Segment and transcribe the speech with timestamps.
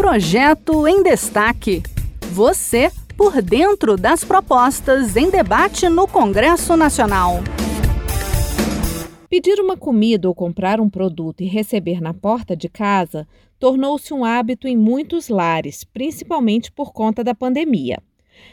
[0.00, 1.82] Projeto em Destaque.
[2.32, 7.40] Você por dentro das propostas em debate no Congresso Nacional.
[9.28, 13.28] Pedir uma comida ou comprar um produto e receber na porta de casa
[13.58, 17.98] tornou-se um hábito em muitos lares, principalmente por conta da pandemia.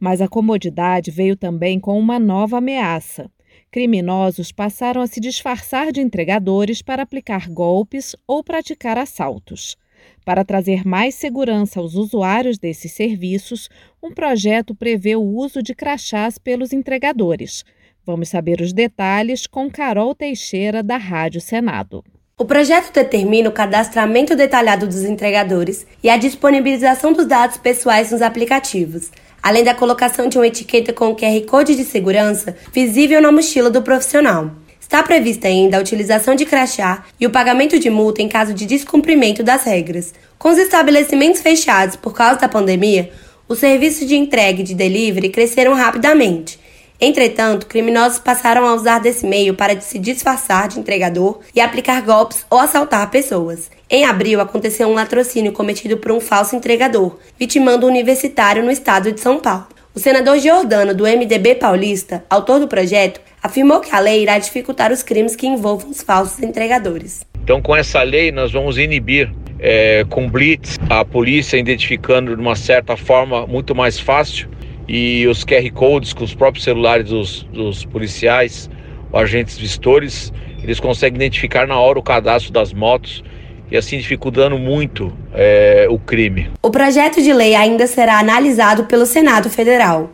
[0.00, 3.30] Mas a comodidade veio também com uma nova ameaça.
[3.70, 9.76] Criminosos passaram a se disfarçar de entregadores para aplicar golpes ou praticar assaltos.
[10.24, 13.68] Para trazer mais segurança aos usuários desses serviços,
[14.02, 17.64] um projeto prevê o uso de crachás pelos entregadores.
[18.04, 22.04] Vamos saber os detalhes com Carol Teixeira, da Rádio Senado.
[22.38, 28.22] O projeto determina o cadastramento detalhado dos entregadores e a disponibilização dos dados pessoais nos
[28.22, 29.10] aplicativos,
[29.42, 33.82] além da colocação de uma etiqueta com QR Code de segurança visível na mochila do
[33.82, 34.52] profissional.
[34.88, 38.64] Está prevista ainda a utilização de crachá e o pagamento de multa em caso de
[38.64, 40.14] descumprimento das regras.
[40.38, 43.12] Com os estabelecimentos fechados por causa da pandemia,
[43.46, 46.58] os serviços de entrega e de delivery cresceram rapidamente.
[46.98, 52.46] Entretanto, criminosos passaram a usar desse meio para se disfarçar de entregador e aplicar golpes
[52.48, 53.70] ou assaltar pessoas.
[53.90, 59.12] Em abril, aconteceu um latrocínio cometido por um falso entregador, vitimando um universitário no estado
[59.12, 59.68] de São Paulo.
[59.98, 64.92] O senador Giordano, do MDB paulista, autor do projeto, afirmou que a lei irá dificultar
[64.92, 67.26] os crimes que envolvam os falsos entregadores.
[67.42, 72.54] Então, com essa lei, nós vamos inibir é, com blitz a polícia identificando de uma
[72.54, 74.48] certa forma muito mais fácil
[74.86, 78.70] e os QR codes com os próprios celulares dos, dos policiais,
[79.12, 80.32] agentes vistores,
[80.62, 83.24] eles conseguem identificar na hora o cadastro das motos
[83.70, 86.50] e assim dificultando muito é, o crime.
[86.62, 90.10] O projeto de lei ainda será analisado pelo Senado Federal.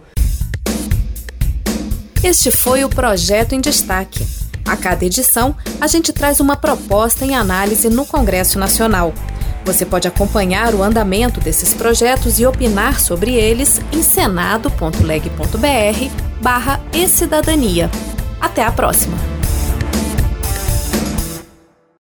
[2.22, 4.24] Este foi o projeto em destaque.
[4.66, 9.12] A cada edição, a gente traz uma proposta em análise no Congresso Nacional.
[9.64, 14.91] Você pode acompanhar o andamento desses projetos e opinar sobre eles em senado.leg.br
[16.41, 17.90] barra e cidadania.
[18.40, 19.33] Até a próxima!